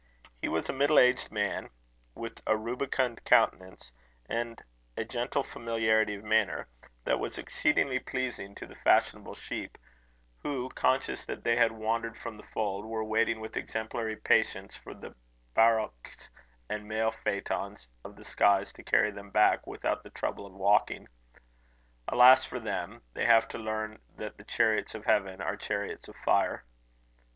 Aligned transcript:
He 0.41 0.47
was 0.47 0.67
a 0.67 0.73
middle 0.73 0.97
aged 0.97 1.31
man, 1.31 1.69
with 2.15 2.41
a 2.47 2.57
rubicund 2.57 3.23
countenance, 3.23 3.93
and 4.27 4.59
a 4.97 5.05
gentle 5.05 5.43
familiarity 5.43 6.15
of 6.15 6.23
manner, 6.23 6.67
that 7.03 7.19
was 7.19 7.37
exceedingly 7.37 7.99
pleasing 7.99 8.55
to 8.55 8.65
the 8.65 8.73
fashionable 8.77 9.35
sheep 9.35 9.77
who, 10.39 10.69
conscious 10.69 11.23
that 11.25 11.43
they 11.43 11.55
had 11.55 11.71
wandered 11.71 12.17
from 12.17 12.35
the 12.37 12.47
fold, 12.51 12.83
were 12.83 13.03
waiting 13.03 13.39
with 13.39 13.55
exemplary 13.55 14.15
patience 14.15 14.75
for 14.75 14.95
the 14.95 15.13
barouches 15.53 16.29
and 16.67 16.87
mail 16.87 17.11
phaetons 17.11 17.87
of 18.03 18.15
the 18.15 18.23
skies 18.23 18.73
to 18.73 18.83
carry 18.83 19.11
them 19.11 19.29
back 19.29 19.67
without 19.67 20.01
the 20.01 20.09
trouble 20.09 20.47
of 20.47 20.53
walking. 20.53 21.07
Alas 22.07 22.43
for 22.43 22.59
them! 22.59 23.03
they 23.13 23.27
have 23.27 23.47
to 23.49 23.59
learn 23.59 23.99
that 24.17 24.35
the 24.35 24.45
chariots 24.45 24.95
of 24.95 25.05
heaven 25.05 25.41
are 25.43 25.55
chariots 25.55 26.07
of 26.07 26.15
fire. 26.25 26.65